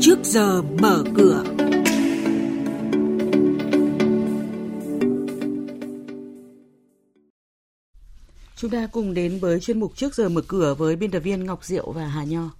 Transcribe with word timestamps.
trước 0.00 0.18
giờ 0.22 0.62
mở 0.62 1.04
cửa. 1.16 1.44
Chúng 8.56 8.70
ta 8.70 8.86
cùng 8.92 9.14
đến 9.14 9.38
với 9.38 9.60
chuyên 9.60 9.80
mục 9.80 9.96
trước 9.96 10.14
giờ 10.14 10.28
mở 10.28 10.42
cửa 10.48 10.74
với 10.74 10.96
biên 10.96 11.10
tập 11.10 11.20
viên 11.20 11.44
Ngọc 11.44 11.64
Diệu 11.64 11.92
và 11.92 12.06
Hà 12.06 12.24
Nho. 12.24 12.59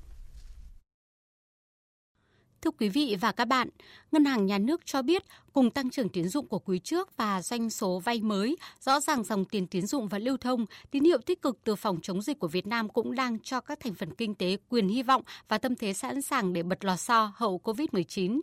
Thưa 2.63 2.71
quý 2.71 2.89
vị 2.89 3.17
và 3.21 3.33
các 3.33 3.45
bạn, 3.45 3.69
Ngân 4.13 4.25
hàng 4.25 4.47
Nhà 4.47 4.59
nước 4.59 4.81
cho 4.85 5.03
biết 5.03 5.23
cùng 5.53 5.71
tăng 5.71 5.91
trưởng 5.91 6.09
tiến 6.09 6.29
dụng 6.29 6.49
của 6.49 6.59
quý 6.59 6.79
trước 6.79 7.17
và 7.17 7.43
doanh 7.43 7.71
số 7.71 7.99
vay 7.99 8.21
mới, 8.21 8.57
rõ 8.81 9.01
ràng 9.01 9.25
dòng 9.25 9.45
tiền 9.45 9.67
tiến 9.67 9.87
dụng 9.87 10.09
và 10.09 10.19
lưu 10.19 10.37
thông, 10.37 10.67
tín 10.91 11.05
hiệu 11.05 11.19
tích 11.19 11.43
cực 11.43 11.59
từ 11.65 11.77
phòng 11.77 11.99
chống 12.03 12.23
dịch 12.23 12.39
của 12.39 12.49
Việt 12.49 12.67
Nam 12.67 12.89
cũng 12.89 13.15
đang 13.15 13.39
cho 13.41 13.61
các 13.61 13.81
thành 13.81 13.95
phần 13.95 14.15
kinh 14.15 14.35
tế 14.35 14.57
quyền 14.69 14.89
hy 14.89 15.03
vọng 15.03 15.23
và 15.49 15.59
tâm 15.59 15.77
thế 15.77 15.93
sẵn 15.93 16.23
sàng 16.23 16.53
để 16.53 16.63
bật 16.63 16.85
lò 16.85 16.97
xo 16.97 17.33
hậu 17.37 17.61
COVID-19. 17.65 18.41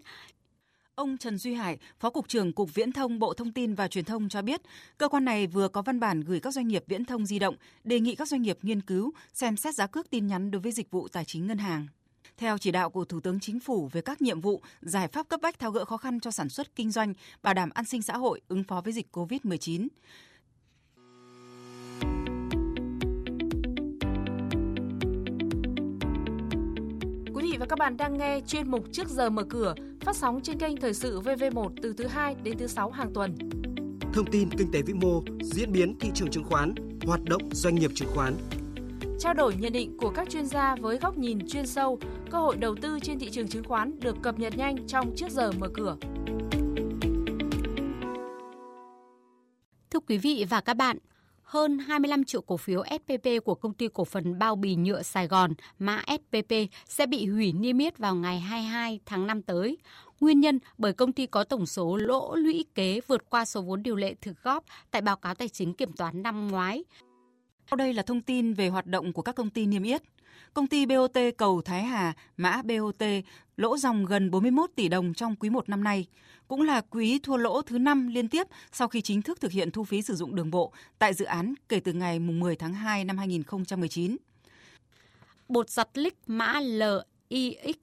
Ông 0.96 1.18
Trần 1.18 1.38
Duy 1.38 1.54
Hải, 1.54 1.78
Phó 2.00 2.10
Cục 2.10 2.28
trưởng 2.28 2.54
Cục 2.54 2.76
Viễn 2.76 2.92
thông 2.92 3.20
Bộ 3.20 3.34
Thông 3.34 3.52
tin 3.52 3.76
và 3.76 3.88
Truyền 3.88 4.06
thông 4.06 4.30
cho 4.30 4.42
biết, 4.42 4.62
cơ 4.98 5.08
quan 5.08 5.26
này 5.26 5.48
vừa 5.48 5.68
có 5.68 5.82
văn 5.82 6.00
bản 6.00 6.22
gửi 6.22 6.40
các 6.40 6.54
doanh 6.54 6.68
nghiệp 6.68 6.84
viễn 6.88 7.06
thông 7.06 7.26
di 7.26 7.40
động, 7.40 7.56
đề 7.84 8.00
nghị 8.00 8.16
các 8.16 8.28
doanh 8.28 8.42
nghiệp 8.42 8.58
nghiên 8.62 8.82
cứu, 8.82 9.12
xem 9.34 9.58
xét 9.58 9.76
giá 9.76 9.88
cước 9.88 10.10
tin 10.10 10.28
nhắn 10.28 10.52
đối 10.52 10.62
với 10.62 10.72
dịch 10.72 10.92
vụ 10.92 11.08
tài 11.08 11.26
chính 11.26 11.48
ngân 11.48 11.58
hàng. 11.58 11.88
Theo 12.40 12.58
chỉ 12.58 12.72
đạo 12.72 12.90
của 12.90 13.06
Thủ 13.06 13.20
tướng 13.20 13.40
Chính 13.40 13.60
phủ 13.60 13.90
về 13.92 14.02
các 14.02 14.22
nhiệm 14.22 14.42
vụ, 14.42 14.62
giải 14.82 15.08
pháp 15.08 15.30
cấp 15.30 15.42
bách 15.42 15.60
tháo 15.60 15.72
gỡ 15.72 15.86
khó 15.86 15.98
khăn 15.98 16.20
cho 16.20 16.32
sản 16.32 16.50
xuất 16.50 16.76
kinh 16.76 16.92
doanh, 16.92 17.14
bảo 17.44 17.54
đảm 17.54 17.70
an 17.74 17.86
sinh 17.86 18.02
xã 18.02 18.18
hội, 18.18 18.42
ứng 18.48 18.64
phó 18.64 18.82
với 18.82 18.94
dịch 18.94 19.08
COVID-19. 19.12 19.88
Quý 27.34 27.52
vị 27.52 27.58
và 27.60 27.66
các 27.70 27.80
bạn 27.80 27.98
đang 27.98 28.18
nghe 28.18 28.40
chuyên 28.48 28.72
mục 28.72 28.86
Trước 28.92 29.08
giờ 29.08 29.30
mở 29.30 29.44
cửa, 29.50 29.76
phát 30.02 30.16
sóng 30.16 30.42
trên 30.44 30.60
kênh 30.60 30.78
Thời 30.78 30.94
sự 30.94 31.22
VV1 31.22 31.70
từ 31.82 31.94
thứ 31.94 32.08
2 32.08 32.36
đến 32.44 32.58
thứ 32.58 32.68
6 32.68 32.92
hàng 32.92 33.14
tuần. 33.14 33.36
Thông 34.14 34.32
tin 34.32 34.50
kinh 34.58 34.72
tế 34.72 34.82
vĩ 34.82 34.94
mô, 34.94 35.24
diễn 35.42 35.72
biến 35.72 36.00
thị 36.00 36.10
trường 36.16 36.32
chứng 36.32 36.44
khoán, 36.44 36.76
hoạt 37.06 37.24
động 37.24 37.50
doanh 37.52 37.76
nghiệp 37.76 37.92
chứng 37.96 38.10
khoán. 38.16 38.34
Trao 39.20 39.34
đổi 39.34 39.56
nhận 39.56 39.74
định 39.74 39.98
của 39.98 40.10
các 40.10 40.30
chuyên 40.30 40.46
gia 40.46 40.76
với 40.76 40.98
góc 40.98 41.18
nhìn 41.18 41.48
chuyên 41.48 41.68
sâu, 41.68 42.00
cơ 42.32 42.40
hội 42.40 42.58
đầu 42.58 42.76
tư 42.82 43.00
trên 43.00 43.20
thị 43.20 43.30
trường 43.30 43.48
chứng 43.48 43.64
khoán 43.64 44.00
được 44.00 44.16
cập 44.24 44.40
nhật 44.40 44.58
nhanh 44.58 44.88
trong 44.88 45.16
Trước 45.16 45.32
giờ 45.32 45.52
mở 45.52 45.70
cửa. 45.74 45.98
Thưa 49.92 50.00
quý 50.08 50.18
vị 50.18 50.46
và 50.50 50.62
các 50.62 50.74
bạn, 50.74 50.98
hơn 51.44 51.80
25 51.80 52.24
triệu 52.24 52.42
cổ 52.42 52.58
phiếu 52.58 52.84
SPP 52.84 53.46
của 53.46 53.56
công 53.56 53.74
ty 53.74 53.88
cổ 53.94 54.06
phần 54.06 54.40
bao 54.40 54.56
bì 54.56 54.76
nhựa 54.76 55.02
Sài 55.02 55.28
Gòn, 55.28 55.54
mã 55.80 56.02
SPP 56.08 56.54
sẽ 56.86 57.06
bị 57.06 57.26
hủy 57.26 57.52
niêm 57.52 57.78
yết 57.78 57.98
vào 57.98 58.16
ngày 58.16 58.40
22 58.40 59.00
tháng 59.06 59.28
5 59.28 59.42
tới. 59.42 59.78
Nguyên 60.20 60.40
nhân 60.40 60.60
bởi 60.78 60.94
công 60.94 61.14
ty 61.14 61.26
có 61.26 61.44
tổng 61.44 61.66
số 61.66 61.98
lỗ 61.98 62.36
lũy 62.36 62.66
kế 62.76 63.02
vượt 63.08 63.30
qua 63.30 63.46
số 63.46 63.62
vốn 63.62 63.84
điều 63.84 63.96
lệ 63.96 64.16
thực 64.22 64.44
góp 64.44 64.64
tại 64.92 65.02
báo 65.02 65.16
cáo 65.16 65.36
tài 65.36 65.50
chính 65.50 65.74
kiểm 65.74 65.94
toán 65.94 66.24
năm 66.24 66.48
ngoái. 66.48 66.84
Sau 67.70 67.78
đây 67.78 67.94
là 67.94 68.04
thông 68.04 68.22
tin 68.22 68.54
về 68.54 68.70
hoạt 68.70 68.86
động 68.86 69.14
của 69.14 69.22
các 69.22 69.36
công 69.36 69.50
ty 69.50 69.66
niêm 69.66 69.84
yết. 69.84 70.02
Công 70.54 70.68
ty 70.68 70.86
BOT 70.86 71.18
Cầu 71.38 71.62
Thái 71.62 71.84
Hà, 71.84 72.14
mã 72.38 72.62
BOT, 72.62 73.04
lỗ 73.58 73.78
dòng 73.78 74.06
gần 74.06 74.32
41 74.32 74.70
tỷ 74.76 74.88
đồng 74.88 75.14
trong 75.14 75.36
quý 75.36 75.50
1 75.50 75.70
năm 75.70 75.84
nay, 75.84 76.08
cũng 76.48 76.62
là 76.62 76.82
quý 76.82 77.20
thua 77.24 77.38
lỗ 77.38 77.62
thứ 77.62 77.78
5 77.78 78.08
liên 78.08 78.30
tiếp 78.30 78.48
sau 78.72 78.88
khi 78.88 79.02
chính 79.02 79.22
thức 79.22 79.42
thực 79.42 79.52
hiện 79.52 79.72
thu 79.72 79.84
phí 79.84 80.02
sử 80.02 80.16
dụng 80.16 80.36
đường 80.36 80.52
bộ 80.52 80.74
tại 81.00 81.14
dự 81.14 81.26
án 81.26 81.54
kể 81.70 81.80
từ 81.80 81.94
ngày 81.94 82.20
10 82.20 82.56
tháng 82.56 82.74
2 82.74 83.06
năm 83.06 83.18
2019. 83.18 84.18
Bột 85.50 85.70
giặt 85.70 85.90
lích 85.94 86.18
mã 86.28 86.60
LIX 86.60 87.78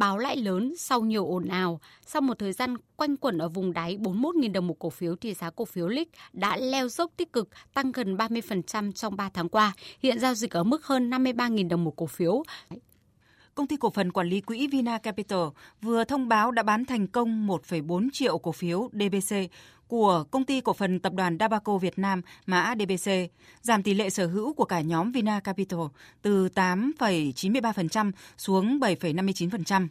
báo 0.00 0.18
lãi 0.18 0.36
lớn 0.36 0.74
sau 0.78 1.00
nhiều 1.00 1.26
ồn 1.26 1.48
ào. 1.48 1.80
Sau 2.06 2.22
một 2.22 2.38
thời 2.38 2.52
gian 2.52 2.74
quanh 2.96 3.16
quẩn 3.16 3.38
ở 3.38 3.48
vùng 3.48 3.72
đáy 3.72 3.96
41.000 3.96 4.52
đồng 4.52 4.66
một 4.66 4.78
cổ 4.78 4.90
phiếu 4.90 5.16
thì 5.16 5.34
giá 5.34 5.50
cổ 5.50 5.64
phiếu 5.64 5.88
LIC 5.88 6.08
đã 6.32 6.56
leo 6.56 6.88
dốc 6.88 7.10
tích 7.16 7.32
cực, 7.32 7.48
tăng 7.74 7.92
gần 7.92 8.16
30% 8.16 8.92
trong 8.92 9.16
3 9.16 9.28
tháng 9.34 9.48
qua. 9.48 9.72
Hiện 10.02 10.20
giao 10.20 10.34
dịch 10.34 10.50
ở 10.50 10.64
mức 10.64 10.86
hơn 10.86 11.10
53.000 11.10 11.68
đồng 11.68 11.84
một 11.84 11.96
cổ 11.96 12.06
phiếu. 12.06 12.42
Công 13.54 13.66
ty 13.66 13.76
cổ 13.76 13.90
phần 13.90 14.12
quản 14.12 14.28
lý 14.28 14.40
quỹ 14.40 14.66
Vina 14.66 14.98
Capital 14.98 15.38
vừa 15.82 16.04
thông 16.04 16.28
báo 16.28 16.50
đã 16.50 16.62
bán 16.62 16.84
thành 16.84 17.06
công 17.06 17.46
1,4 17.48 18.08
triệu 18.12 18.38
cổ 18.38 18.52
phiếu 18.52 18.90
DBC 18.92 19.36
của 19.88 20.24
công 20.30 20.44
ty 20.44 20.60
cổ 20.60 20.72
phần 20.72 21.00
tập 21.00 21.12
đoàn 21.12 21.36
Dabaco 21.40 21.78
Việt 21.78 21.98
Nam 21.98 22.22
mã 22.46 22.74
DBC, 22.78 23.10
giảm 23.62 23.82
tỷ 23.82 23.94
lệ 23.94 24.10
sở 24.10 24.26
hữu 24.26 24.54
của 24.54 24.64
cả 24.64 24.80
nhóm 24.80 25.12
Vina 25.12 25.40
Capital 25.40 25.80
từ 26.22 26.48
8,93% 26.54 28.12
xuống 28.36 28.78
7,59%. 28.78 29.88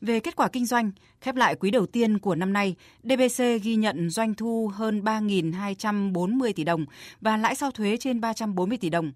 Về 0.00 0.20
kết 0.20 0.36
quả 0.36 0.48
kinh 0.48 0.66
doanh, 0.66 0.90
khép 1.20 1.36
lại 1.36 1.54
quý 1.54 1.70
đầu 1.70 1.86
tiên 1.86 2.18
của 2.18 2.34
năm 2.34 2.52
nay, 2.52 2.76
DBC 3.02 3.44
ghi 3.62 3.74
nhận 3.76 4.10
doanh 4.10 4.34
thu 4.34 4.70
hơn 4.74 5.00
3.240 5.00 6.52
tỷ 6.56 6.64
đồng 6.64 6.86
và 7.20 7.36
lãi 7.36 7.54
sau 7.54 7.70
thuế 7.70 7.96
trên 7.96 8.20
340 8.20 8.78
tỷ 8.78 8.90
đồng. 8.90 9.12